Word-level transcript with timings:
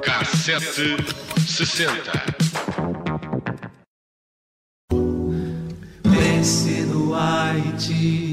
Cassete 0.00 0.96
sessenta. 1.46 2.12
Pense 6.02 6.86
no 6.86 7.14
Haiti, 7.14 8.27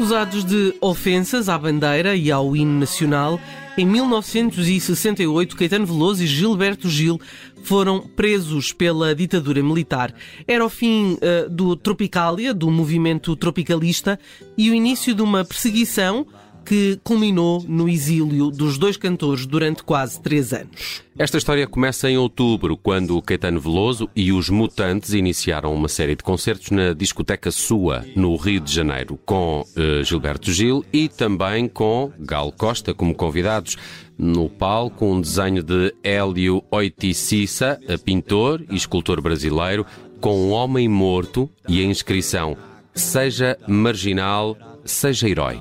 acusados 0.00 0.44
de 0.44 0.74
ofensas 0.80 1.46
à 1.50 1.58
bandeira 1.58 2.16
e 2.16 2.32
ao 2.32 2.56
hino 2.56 2.80
nacional. 2.80 3.38
Em 3.76 3.84
1968, 3.84 5.54
Caetano 5.54 5.84
Veloso 5.84 6.24
e 6.24 6.26
Gilberto 6.26 6.88
Gil 6.88 7.20
foram 7.62 8.00
presos 8.00 8.72
pela 8.72 9.14
ditadura 9.14 9.62
militar. 9.62 10.14
Era 10.48 10.64
o 10.64 10.70
fim 10.70 11.18
eh, 11.20 11.46
do 11.50 11.76
Tropicália, 11.76 12.54
do 12.54 12.70
movimento 12.70 13.36
tropicalista, 13.36 14.18
e 14.56 14.70
o 14.70 14.74
início 14.74 15.14
de 15.14 15.20
uma 15.20 15.44
perseguição 15.44 16.26
que 16.70 17.00
culminou 17.02 17.64
no 17.66 17.88
exílio 17.88 18.48
dos 18.48 18.78
dois 18.78 18.96
cantores 18.96 19.44
durante 19.44 19.82
quase 19.82 20.22
três 20.22 20.52
anos. 20.52 21.02
Esta 21.18 21.36
história 21.36 21.66
começa 21.66 22.08
em 22.08 22.16
outubro, 22.16 22.76
quando 22.76 23.16
o 23.16 23.22
Caetano 23.22 23.58
Veloso 23.58 24.08
e 24.14 24.30
os 24.30 24.48
Mutantes 24.48 25.12
iniciaram 25.12 25.74
uma 25.74 25.88
série 25.88 26.14
de 26.14 26.22
concertos 26.22 26.70
na 26.70 26.92
discoteca 26.92 27.50
Sua, 27.50 28.04
no 28.14 28.36
Rio 28.36 28.60
de 28.60 28.72
Janeiro, 28.72 29.18
com 29.26 29.66
eh, 29.76 30.04
Gilberto 30.04 30.52
Gil 30.52 30.84
e 30.92 31.08
também 31.08 31.66
com 31.66 32.12
Gal 32.20 32.52
Costa 32.52 32.94
como 32.94 33.16
convidados. 33.16 33.76
No 34.16 34.48
palco, 34.48 35.04
um 35.06 35.20
desenho 35.20 35.64
de 35.64 35.92
Hélio 36.04 36.62
Oiticissa, 36.70 37.80
pintor 38.04 38.64
e 38.70 38.76
escultor 38.76 39.20
brasileiro, 39.20 39.84
com 40.20 40.38
um 40.38 40.52
homem 40.52 40.88
morto 40.88 41.50
e 41.68 41.80
a 41.80 41.84
inscrição 41.84 42.56
Seja 42.94 43.58
marginal, 43.66 44.56
seja 44.84 45.28
herói. 45.28 45.60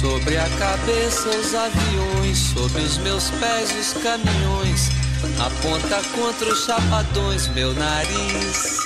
Sobre 0.00 0.38
a 0.38 0.48
cabeça 0.58 1.28
os 1.28 1.54
aviões, 1.54 2.38
sobre 2.38 2.80
os 2.80 2.96
meus 2.98 3.28
pés 3.32 3.70
os 3.78 4.02
caminhões. 4.02 4.88
Aponta 5.38 6.00
contra 6.16 6.50
os 6.50 6.64
chapadões 6.64 7.48
meu 7.48 7.74
nariz. 7.74 8.78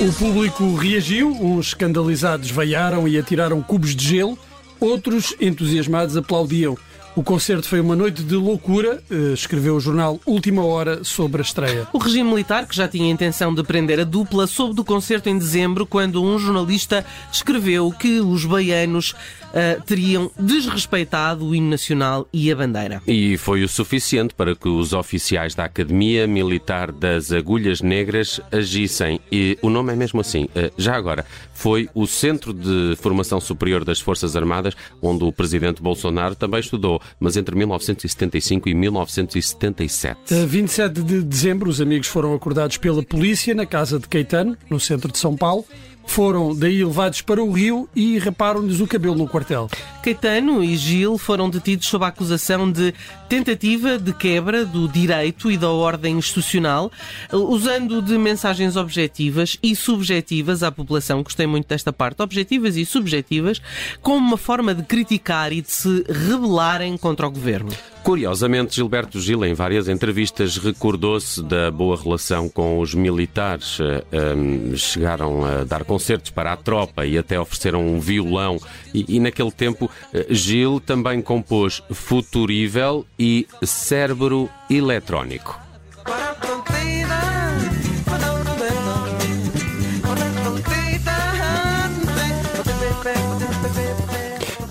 O 0.00 0.12
público 0.12 0.76
reagiu, 0.76 1.30
uns 1.30 1.68
escandalizados 1.68 2.52
vaiaram 2.52 3.08
e 3.08 3.18
atiraram 3.18 3.60
cubos 3.60 3.96
de 3.96 4.06
gelo, 4.06 4.38
outros 4.78 5.34
entusiasmados 5.40 6.16
aplaudiam. 6.16 6.78
O 7.14 7.22
concerto 7.22 7.68
foi 7.68 7.78
uma 7.78 7.94
noite 7.94 8.22
de 8.22 8.34
loucura, 8.34 9.02
eh, 9.10 9.34
escreveu 9.34 9.76
o 9.76 9.80
jornal 9.80 10.18
Última 10.24 10.64
Hora 10.64 11.04
sobre 11.04 11.42
a 11.42 11.44
estreia. 11.44 11.86
O 11.92 11.98
regime 11.98 12.30
militar, 12.30 12.66
que 12.66 12.74
já 12.74 12.88
tinha 12.88 13.04
a 13.04 13.10
intenção 13.10 13.54
de 13.54 13.62
prender 13.62 14.00
a 14.00 14.04
dupla, 14.04 14.46
soube 14.46 14.74
do 14.74 14.82
concerto 14.82 15.28
em 15.28 15.36
dezembro, 15.36 15.84
quando 15.84 16.24
um 16.24 16.38
jornalista 16.38 17.04
escreveu 17.30 17.90
que 17.92 18.18
os 18.20 18.46
baianos 18.46 19.14
ah, 19.52 19.78
teriam 19.84 20.30
desrespeitado 20.38 21.44
o 21.44 21.54
hino 21.54 21.68
nacional 21.68 22.26
e 22.32 22.50
a 22.50 22.56
bandeira. 22.56 23.02
E 23.06 23.36
foi 23.36 23.62
o 23.62 23.68
suficiente 23.68 24.32
para 24.34 24.56
que 24.56 24.66
os 24.66 24.94
oficiais 24.94 25.54
da 25.54 25.64
Academia 25.66 26.26
Militar 26.26 26.90
das 26.90 27.30
Agulhas 27.30 27.82
Negras 27.82 28.40
agissem. 28.50 29.20
E 29.30 29.58
o 29.60 29.68
nome 29.68 29.92
é 29.92 29.96
mesmo 29.96 30.22
assim. 30.22 30.48
Eh, 30.54 30.70
Já 30.78 30.96
agora, 30.96 31.26
foi 31.52 31.90
o 31.94 32.06
Centro 32.06 32.54
de 32.54 32.96
Formação 32.96 33.38
Superior 33.38 33.84
das 33.84 34.00
Forças 34.00 34.34
Armadas, 34.34 34.74
onde 35.02 35.24
o 35.24 35.30
presidente 35.30 35.82
Bolsonaro 35.82 36.34
também 36.34 36.60
estudou, 36.60 37.01
mas 37.18 37.36
entre 37.36 37.54
1975 37.54 38.68
e 38.68 38.74
1977. 38.74 40.34
A 40.34 40.46
27 40.46 41.02
de 41.02 41.22
dezembro, 41.22 41.70
os 41.70 41.80
amigos 41.80 42.08
foram 42.08 42.34
acordados 42.34 42.76
pela 42.76 43.02
polícia 43.02 43.54
na 43.54 43.66
casa 43.66 43.98
de 43.98 44.08
Caetano, 44.08 44.56
no 44.68 44.80
centro 44.80 45.10
de 45.10 45.18
São 45.18 45.36
Paulo. 45.36 45.64
Foram 46.04 46.54
daí 46.54 46.84
levados 46.84 47.22
para 47.22 47.42
o 47.42 47.52
Rio 47.52 47.88
e 47.94 48.18
raparam-lhes 48.18 48.80
o 48.80 48.86
cabelo 48.86 49.14
no 49.14 49.28
quartel. 49.28 49.68
Caetano 50.02 50.62
e 50.62 50.76
Gil 50.76 51.16
foram 51.16 51.48
detidos 51.48 51.86
sob 51.86 52.04
a 52.04 52.08
acusação 52.08 52.70
de 52.70 52.92
tentativa 53.32 53.98
de 53.98 54.12
quebra 54.12 54.62
do 54.62 54.86
direito 54.86 55.50
e 55.50 55.56
da 55.56 55.70
ordem 55.70 56.18
institucional, 56.18 56.92
usando 57.32 58.02
de 58.02 58.18
mensagens 58.18 58.76
objetivas 58.76 59.56
e 59.62 59.74
subjetivas 59.74 60.62
à 60.62 60.70
população, 60.70 61.22
gostei 61.22 61.46
muito 61.46 61.66
desta 61.66 61.94
parte, 61.94 62.20
objetivas 62.20 62.76
e 62.76 62.84
subjetivas, 62.84 63.58
como 64.02 64.18
uma 64.18 64.36
forma 64.36 64.74
de 64.74 64.82
criticar 64.82 65.50
e 65.50 65.62
de 65.62 65.70
se 65.70 66.04
rebelarem 66.10 66.98
contra 66.98 67.26
o 67.26 67.30
governo. 67.30 67.72
Curiosamente, 68.02 68.74
Gilberto 68.74 69.20
Gil, 69.20 69.44
em 69.44 69.54
várias 69.54 69.86
entrevistas, 69.86 70.56
recordou-se 70.56 71.40
da 71.40 71.70
boa 71.70 71.96
relação 71.96 72.48
com 72.48 72.80
os 72.80 72.96
militares. 72.96 73.78
Eh, 73.80 74.04
ehm, 74.10 74.74
chegaram 74.74 75.44
a 75.44 75.62
dar 75.62 75.84
concertos 75.84 76.32
para 76.32 76.52
a 76.52 76.56
tropa 76.56 77.06
e 77.06 77.16
até 77.16 77.38
ofereceram 77.38 77.86
um 77.86 78.00
violão. 78.00 78.58
E, 78.92 79.04
e 79.08 79.20
naquele 79.20 79.52
tempo, 79.52 79.88
eh, 80.12 80.26
Gil 80.30 80.80
também 80.80 81.22
compôs 81.22 81.80
Futurível 81.92 83.06
e 83.22 83.46
Cérebro 83.64 84.50
Eletrónico. 84.68 85.56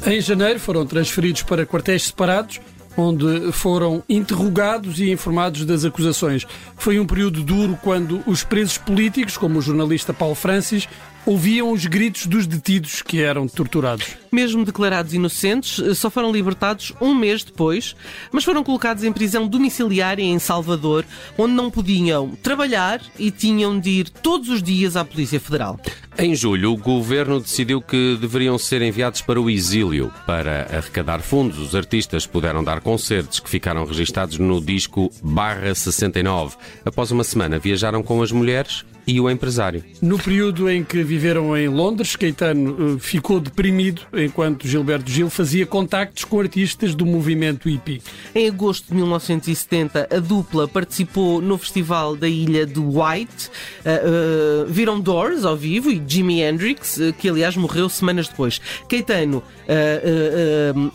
Em 0.06 0.20
janeiro 0.20 0.60
foram 0.60 0.86
transferidos 0.86 1.44
para 1.44 1.66
quartéis 1.66 2.08
separados, 2.08 2.60
onde 2.98 3.54
foram 3.54 4.04
interrogados 4.10 5.00
e 5.00 5.10
informados 5.10 5.64
das 5.64 5.86
acusações. 5.86 6.46
Foi 6.76 7.00
um 7.00 7.06
período 7.06 7.44
duro 7.44 7.80
quando 7.82 8.22
os 8.28 8.44
presos 8.44 8.78
políticos, 8.78 9.38
como 9.38 9.60
o 9.60 9.62
jornalista 9.62 10.14
Paulo 10.14 10.36
Francis, 10.36 10.90
ouviam 11.26 11.72
os 11.72 11.86
gritos 11.86 12.26
dos 12.26 12.48
detidos 12.48 13.02
que 13.02 13.22
eram 13.22 13.48
torturados. 13.48 14.18
Mesmo 14.32 14.66
declarados 14.66 15.14
inocentes, 15.14 15.98
só 15.98 16.10
foram 16.10 16.32
libertados 16.32 16.94
um 17.02 17.14
mês 17.14 17.44
depois, 17.44 17.96
mas 18.32 18.44
foram 18.44 18.64
colocados 18.64 19.04
em 19.04 19.12
prisão 19.12 19.48
domiciliária 19.48 20.24
em 20.24 20.40
Salvador, 20.40 21.06
onde 21.38 21.54
não 21.54 21.70
podiam 21.70 22.32
trabalhar 22.42 23.02
e 23.20 23.30
tinham 23.30 23.80
de 23.80 23.90
ir 23.90 24.10
todos 24.10 24.50
os 24.50 24.64
dias 24.64 24.96
à 24.96 25.04
Polícia 25.04 25.40
Federal. 25.40 25.80
Em 26.18 26.36
julho, 26.36 26.74
o 26.74 26.78
governo 26.78 27.40
decidiu 27.40 27.82
que 27.82 28.18
deveriam 28.20 28.58
ser 28.58 28.82
enviados 28.82 29.22
para 29.22 29.40
o 29.40 29.50
exílio. 29.50 30.12
Para 30.28 30.68
arrecadar 30.70 31.22
fundos, 31.22 31.58
os 31.58 31.74
artistas 31.74 32.28
puderam 32.28 32.64
dar 32.64 32.82
concertos 32.82 33.40
que 33.40 33.50
ficaram 33.50 33.86
registados 33.86 34.38
no 34.38 34.62
disco 34.62 35.10
Barra 35.24 35.74
69. 35.74 36.58
Após 36.86 37.12
uma 37.12 37.24
semana, 37.24 37.58
viajaram 37.58 38.04
com 38.04 38.22
as 38.22 38.32
mulheres 38.32 38.86
e 39.12 39.20
o 39.20 39.30
empresário. 39.30 39.84
No 40.02 40.18
período 40.18 40.70
em 40.70 40.84
que 40.86 41.04
viveram 41.04 41.56
em 41.58 41.68
Londres, 41.68 42.16
Caetano 42.16 42.96
eh, 42.96 43.00
ficou 43.00 43.42
deprimido 43.42 44.04
enquanto 44.14 44.66
Gilberto 44.66 45.12
Gil 45.12 45.30
fazia 45.30 45.66
contactos 45.66 46.24
com 46.24 46.40
artistas 46.40 46.96
do 46.96 47.06
movimento 47.06 47.68
hippie. 47.68 48.02
Em 48.34 48.48
agosto 48.48 48.88
de 48.88 48.96
1970, 48.96 50.08
a 50.10 50.20
dupla 50.20 50.66
participou 50.66 51.42
no 51.42 51.58
festival 51.58 52.16
da 52.16 52.28
ilha 52.28 52.66
de 52.66 52.80
White. 52.80 53.50
Uh, 53.84 54.64
uh, 54.64 54.66
viram 54.68 55.00
Doors 55.00 55.44
ao 55.44 55.58
vivo 55.58 55.92
e 55.92 56.02
Jimi 56.08 56.42
Hendrix, 56.42 56.98
uh, 56.98 57.14
que 57.14 57.28
aliás 57.28 57.58
morreu 57.58 57.90
semanas 57.90 58.30
depois. 58.30 58.62
Caetano 58.88 59.44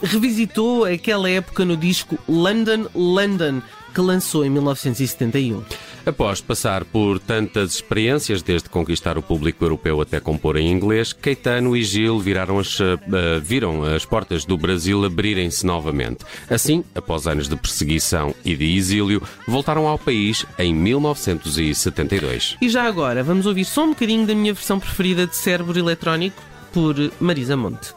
revisitou 0.02 0.84
aquela 0.84 1.28
época 1.30 1.64
no 1.64 1.76
disco 1.76 2.18
London, 2.28 2.86
London, 2.94 3.62
que 3.94 4.00
lançou 4.00 4.44
em 4.44 4.50
1971. 4.50 5.62
Após 6.06 6.40
passar 6.40 6.84
por 6.84 7.18
tantas 7.18 7.74
experiências, 7.74 8.40
desde 8.40 8.68
conquistar 8.68 9.18
o 9.18 9.22
público 9.22 9.64
europeu 9.64 10.00
até 10.00 10.20
compor 10.20 10.56
em 10.56 10.70
inglês, 10.70 11.12
Caetano 11.12 11.76
e 11.76 11.82
Gil 11.82 12.20
viraram 12.20 12.60
as, 12.60 12.78
uh, 12.78 12.96
viram 13.42 13.82
as 13.82 14.04
portas 14.04 14.44
do 14.44 14.56
Brasil 14.56 15.04
abrirem-se 15.04 15.66
novamente. 15.66 16.24
Assim, 16.48 16.84
após 16.94 17.26
anos 17.26 17.48
de 17.48 17.56
perseguição 17.56 18.32
e 18.44 18.54
de 18.54 18.76
exílio, 18.76 19.20
voltaram 19.48 19.88
ao 19.88 19.98
país 19.98 20.46
em 20.60 20.72
1972. 20.72 22.56
E 22.62 22.68
já 22.68 22.84
agora, 22.84 23.24
vamos 23.24 23.44
ouvir 23.44 23.64
só 23.64 23.82
um 23.82 23.88
bocadinho 23.88 24.24
da 24.28 24.34
minha 24.34 24.54
versão 24.54 24.78
preferida 24.78 25.26
de 25.26 25.34
Cérebro 25.34 25.76
Eletrónico 25.76 26.40
por 26.72 26.94
Marisa 27.18 27.56
Monte. 27.56 27.92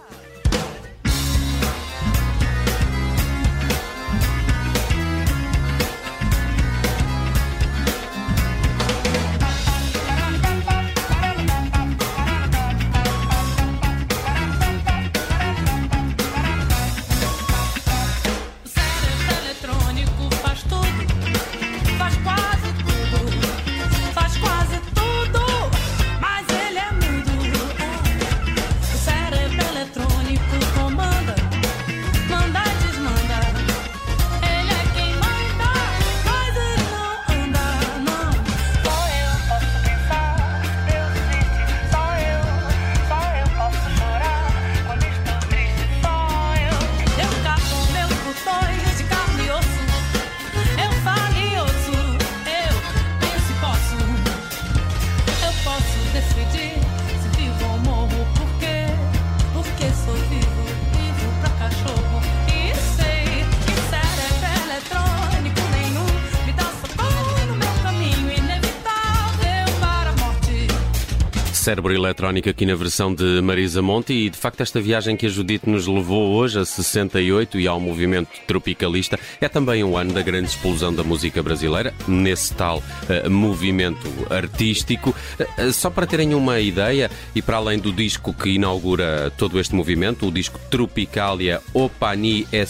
Cérebro 71.69 71.93
eletrónico 71.93 72.49
aqui 72.49 72.65
na 72.65 72.73
versão 72.73 73.13
de 73.13 73.41
Marisa 73.43 73.79
Monte 73.79 74.11
e 74.11 74.27
de 74.27 74.35
facto 74.35 74.61
esta 74.61 74.81
viagem 74.81 75.15
que 75.15 75.27
a 75.27 75.29
Judite 75.29 75.69
nos 75.69 75.85
levou 75.85 76.33
hoje 76.33 76.57
a 76.57 76.65
68 76.65 77.59
e 77.59 77.67
ao 77.67 77.79
movimento 77.79 78.31
tropicalista 78.47 79.19
é 79.39 79.47
também 79.47 79.83
um 79.83 79.95
ano 79.95 80.11
da 80.11 80.23
grande 80.23 80.47
explosão 80.47 80.91
da 80.91 81.03
música 81.03 81.43
brasileira 81.43 81.93
nesse 82.07 82.55
tal 82.55 82.81
eh, 83.07 83.29
movimento 83.29 84.09
artístico. 84.31 85.15
Eh, 85.37 85.71
só 85.71 85.91
para 85.91 86.07
terem 86.07 86.33
uma 86.33 86.59
ideia 86.59 87.11
e 87.35 87.41
para 87.41 87.57
além 87.57 87.77
do 87.77 87.93
disco 87.93 88.33
que 88.33 88.49
inaugura 88.49 89.31
todo 89.37 89.59
este 89.59 89.75
movimento, 89.75 90.27
o 90.27 90.31
disco 90.31 90.59
Tropicalia 90.71 91.61
Opani 91.71 92.47
eh, 92.51 92.65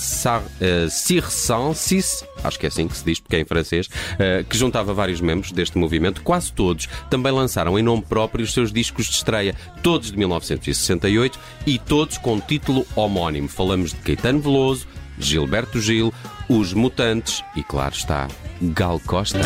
Circensis, 0.89 2.25
acho 2.43 2.59
que 2.59 2.65
é 2.65 2.67
assim 2.67 2.85
que 2.85 2.97
se 2.97 3.05
diz 3.05 3.21
porque 3.21 3.37
é 3.37 3.39
em 3.39 3.45
francês, 3.45 3.89
que 4.49 4.57
juntava 4.57 4.93
vários 4.93 5.21
membros 5.21 5.53
deste 5.53 5.77
movimento, 5.77 6.21
quase 6.21 6.51
todos 6.51 6.89
também 7.09 7.31
lançaram 7.31 7.79
em 7.79 7.81
nome 7.81 8.01
próprio 8.01 8.43
os 8.43 8.53
seus 8.53 8.73
discos 8.73 8.88
de 8.97 9.13
estreia, 9.13 9.55
todos 9.81 10.11
de 10.11 10.17
1968 10.17 11.39
e 11.65 11.79
todos 11.79 12.17
com 12.17 12.39
título 12.39 12.85
homónimo. 12.95 13.47
Falamos 13.47 13.91
de 13.91 13.99
Caetano 13.99 14.39
Veloso, 14.39 14.87
Gilberto 15.19 15.79
Gil, 15.79 16.13
Os 16.47 16.73
Mutantes 16.73 17.43
e, 17.55 17.63
claro 17.63 17.93
está, 17.93 18.27
Gal 18.61 18.99
Costa. 19.05 19.39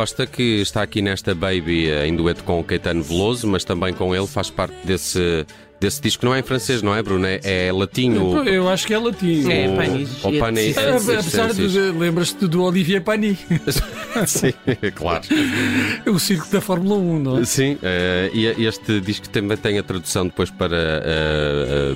Costa, 0.00 0.26
que 0.26 0.62
está 0.62 0.80
aqui 0.82 1.02
nesta 1.02 1.34
Baby 1.34 1.90
em 1.90 2.16
dueto 2.16 2.42
com 2.42 2.58
o 2.58 2.64
Caetano 2.64 3.02
Veloso, 3.02 3.46
mas 3.46 3.64
também 3.64 3.92
com 3.92 4.14
ele 4.16 4.26
faz 4.26 4.48
parte 4.48 4.74
desse, 4.82 5.44
desse 5.78 6.00
disco. 6.00 6.24
Não 6.24 6.34
é 6.34 6.38
em 6.40 6.42
francês, 6.42 6.80
não 6.80 6.94
é, 6.96 7.02
Bruno? 7.02 7.26
É, 7.26 7.38
é 7.66 7.70
latinho. 7.70 8.42
Eu 8.48 8.66
acho 8.70 8.86
que 8.86 8.94
é 8.94 8.98
latim. 8.98 9.44
É, 9.52 9.68
O- 9.68 9.76
Panis. 9.76 10.24
o 10.24 10.38
Panis. 10.38 10.78
Ah, 10.78 10.96
Apesar 10.96 11.52
de. 11.52 11.68
Lembras-te 11.92 12.46
do 12.46 12.62
Olivier 12.62 13.02
Pani, 13.02 13.38
Sim, 14.26 14.54
claro. 14.94 15.22
o 16.06 16.18
circo 16.18 16.48
da 16.50 16.62
Fórmula 16.62 16.96
1, 16.96 17.18
não 17.18 17.38
é? 17.38 17.44
Sim, 17.44 17.76
eh, 17.82 18.30
e 18.32 18.64
este 18.64 19.02
disco 19.02 19.28
também 19.28 19.58
tem 19.58 19.78
a 19.78 19.82
tradução 19.82 20.24
depois 20.24 20.50
para 20.50 20.78
eh, 21.04 21.94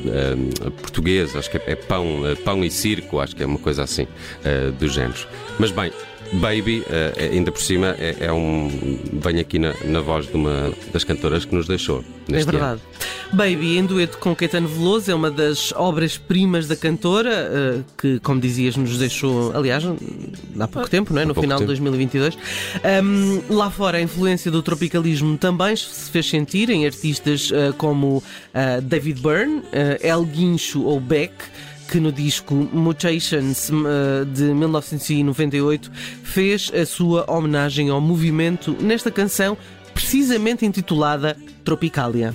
eh, 0.67 0.71
português, 0.83 1.35
acho 1.35 1.51
que 1.51 1.57
é 1.57 1.75
pão, 1.75 2.21
pão 2.45 2.63
e 2.63 2.71
circo, 2.71 3.19
acho 3.19 3.35
que 3.35 3.43
é 3.43 3.47
uma 3.47 3.59
coisa 3.59 3.83
assim 3.83 4.07
eh, 4.45 4.71
do 4.79 4.89
género. 4.89 5.27
Mas 5.59 5.71
bem, 5.71 5.91
Baby, 6.33 6.85
eh, 6.89 7.31
ainda 7.33 7.53
por 7.53 7.61
cima, 7.61 7.95
é, 7.99 8.17
é 8.21 8.33
um. 8.33 8.69
vem 9.13 9.41
aqui 9.41 9.59
na, 9.59 9.75
na 9.85 10.01
voz 10.01 10.27
de 10.27 10.35
uma 10.35 10.73
das 10.93 11.05
cantoras 11.05 11.45
que 11.45 11.55
nos 11.55 11.67
deixou. 11.67 12.05
É 12.29 12.33
neste 12.33 12.51
verdade. 12.51 12.81
Baby, 13.33 13.79
em 13.79 13.85
dueto 13.85 14.19
com 14.19 14.35
Caetano 14.35 14.69
Veloso, 14.69 15.11
é 15.11 15.15
uma 15.15 15.31
das 15.31 15.73
obras-primas 15.73 16.69
da 16.69 16.77
cantora, 16.77 17.31
eh, 17.31 17.81
que, 17.99 18.21
como 18.21 18.41
dizias, 18.41 18.77
nos 18.77 18.97
deixou, 18.97 19.55
aliás, 19.57 19.85
há 20.59 20.69
pouco 20.69 20.89
tempo, 20.89 21.13
não 21.13 21.23
é? 21.23 21.25
no 21.25 21.35
final 21.35 21.59
de 21.59 21.63
tempo. 21.63 21.67
2022. 21.67 22.39
Ahm, 22.85 23.41
lá 23.51 23.71
fora, 23.71 23.99
a 23.99 24.01
influência 24.01 24.51
do 24.51 24.63
tropicalismo 24.63 25.37
também 25.37 25.75
se 25.75 26.11
fez 26.11 26.29
sentir 26.29 26.71
em 26.71 26.87
artistas 26.87 27.51
eh, 27.53 27.73
como 27.77 28.23
David 28.83 29.21
Byrne, 29.21 29.63
eh, 29.73 29.99
El 30.03 30.25
Guincho 30.25 30.85
ou 30.85 31.01
Beck 31.01 31.33
que 31.89 32.01
no 32.01 32.11
disco 32.11 32.55
Mutations 32.55 33.71
eh, 33.71 34.25
de 34.27 34.43
1998 34.55 35.91
fez 36.23 36.71
a 36.75 36.85
sua 36.87 37.31
homenagem 37.31 37.91
ao 37.91 38.01
movimento 38.01 38.77
nesta 38.81 39.11
canção 39.11 39.57
precisamente 39.93 40.67
intitulada 40.67 41.37
Tropicalia. 41.65 42.35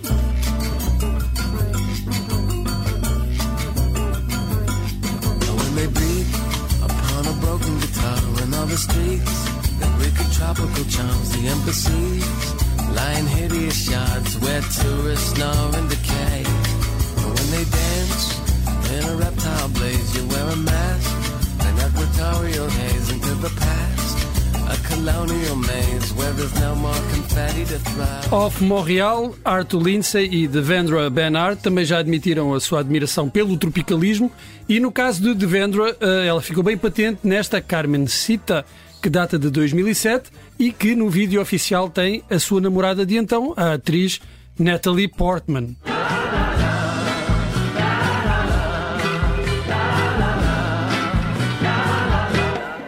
Off 28.32 28.64
Montreal, 28.64 29.36
Arthur 29.44 29.82
Lindsay 29.82 30.30
e 30.32 30.48
Devendra 30.48 31.10
Banhart 31.10 31.60
também 31.62 31.84
já 31.84 31.98
admitiram 31.98 32.54
a 32.54 32.60
sua 32.60 32.80
admiração 32.80 33.30
pelo 33.30 33.58
tropicalismo 33.58 34.32
e 34.68 34.80
no 34.80 34.92
caso 34.92 35.22
de 35.22 35.34
Devendra, 35.34 35.96
eh, 36.00 36.28
ela 36.28 36.42
ficou 36.42 36.64
bem 36.64 36.78
patente 36.78 37.20
nesta 37.24 37.60
Carmencita, 37.60 38.66
que 39.02 39.10
data 39.10 39.38
de 39.38 39.50
2007 39.50 40.32
e 40.58 40.72
que 40.72 40.96
no 40.96 41.10
vídeo 41.10 41.42
oficial 41.42 41.90
tem 41.90 42.24
a 42.30 42.40
sua 42.40 42.62
namorada 42.62 43.06
de 43.06 43.18
então, 43.18 43.54
a 43.58 43.74
atriz 43.74 44.22
Natalie 44.58 45.08
Portman. 45.08 45.76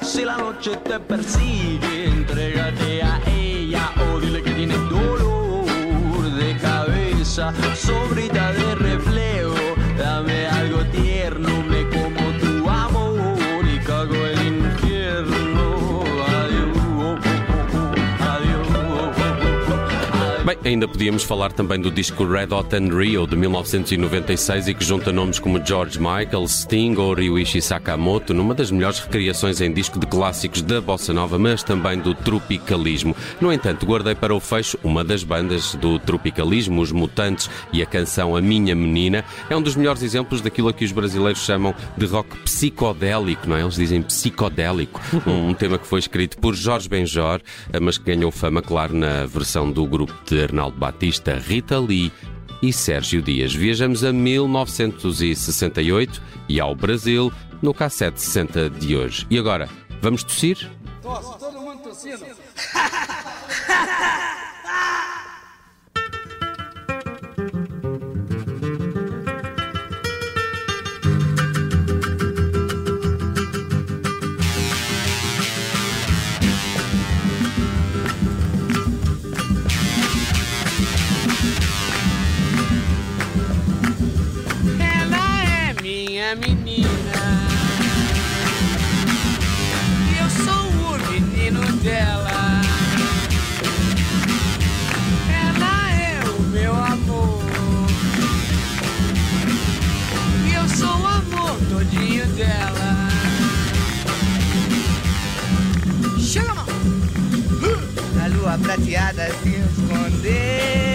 Si 0.02 0.24
la 0.24 0.38
noche 0.38 0.76
te 0.78 1.00
persigue, 1.00 2.06
entrégate 2.06 3.02
a 3.02 3.22
ella 3.26 3.41
sobrita 7.32 8.52
de 8.52 8.76
reflejo, 8.76 9.56
dame 9.98 10.48
algo 10.48 10.84
tierno, 10.88 11.61
ainda 20.64 20.88
podíamos 20.88 21.24
falar 21.24 21.52
também 21.52 21.80
do 21.80 21.90
disco 21.90 22.26
Red 22.26 22.54
Hot 22.54 22.76
and 22.76 22.96
Rio 22.96 23.26
de 23.26 23.36
1996 23.36 24.68
e 24.68 24.74
que 24.74 24.84
junta 24.84 25.12
nomes 25.12 25.40
como 25.40 25.64
George 25.66 26.00
Michael, 26.00 26.48
Sting 26.48 26.96
ou 26.98 27.14
Ryuichi 27.14 27.62
Sakamoto 27.62 28.34
numa 28.34 28.54
das 28.54 28.70
melhores 28.70 29.00
recriações 29.00 29.60
em 29.60 29.72
disco 29.72 30.00
de 30.00 30.06
clássicos 30.06 30.62
da 30.62 30.80
bossa 30.80 31.14
nova, 31.14 31.40
mas 31.40 31.64
também 31.64 31.98
do 31.98 32.14
tropicalismo. 32.14 33.16
No 33.40 33.52
entanto, 33.52 33.86
guardei 33.86 34.14
para 34.14 34.36
o 34.36 34.40
fecho 34.40 34.78
uma 34.84 35.04
das 35.04 35.24
bandas 35.24 35.74
do 35.76 35.98
tropicalismo, 35.98 36.82
Os 36.82 36.92
Mutantes, 36.92 37.50
e 37.74 37.82
a 37.82 37.86
canção 37.86 38.36
A 38.36 38.42
Minha 38.42 38.76
Menina 38.76 39.26
é 39.50 39.56
um 39.56 39.62
dos 39.62 39.76
melhores 39.76 40.04
exemplos 40.04 40.42
daquilo 40.42 40.70
a 40.70 40.74
que 40.74 40.86
os 40.86 40.92
brasileiros 40.92 41.44
chamam 41.44 41.74
de 41.98 42.06
rock 42.06 42.38
psicodélico, 42.40 43.50
não 43.50 43.56
é? 43.56 43.62
Eles 43.62 43.76
dizem 43.76 44.02
psicodélico, 44.02 45.02
um 45.26 45.54
tema 45.54 45.78
que 45.78 45.88
foi 45.88 46.00
escrito 46.00 46.38
por 46.38 46.54
Jorge 46.54 46.88
Benjor, 46.88 47.42
mas 47.82 47.98
que 47.98 48.06
ganhou 48.06 48.32
fama, 48.32 48.62
claro, 48.62 48.94
na 48.94 49.26
versão 49.26 49.72
do 49.72 49.86
grupo 49.86 50.14
de 50.26 50.51
Arnaldo 50.52 50.78
Batista, 50.78 51.36
Rita 51.36 51.80
Lee 51.80 52.12
e 52.62 52.74
Sérgio 52.74 53.22
Dias. 53.22 53.54
Viajamos 53.54 54.04
a 54.04 54.12
1968 54.12 56.22
e 56.50 56.60
ao 56.60 56.76
Brasil 56.76 57.32
no 57.62 57.74
K7 57.74 58.18
60 58.18 58.70
de 58.70 58.98
hoje. 58.98 59.26
E 59.30 59.40
agora, 59.40 59.70
vamos 60.02 60.24
tossir? 60.24 60.70
Ela 61.04 61.22
todinho 102.22 102.36
dela. 102.36 103.10
Chega, 106.20 106.54
mão! 106.54 106.66
A 108.24 108.28
lua 108.28 108.58
prateada 108.58 109.30
se 109.42 109.50
esconder 109.50 110.91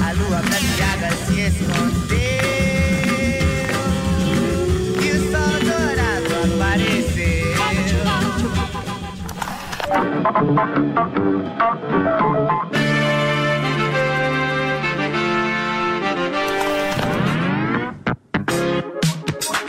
A 0.00 0.12
lua 0.12 0.40
prateada 0.40 1.10
se 1.26 1.46
esconde. 1.46 1.93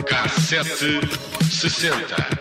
Cassete 0.06 1.02
60. 1.50 2.35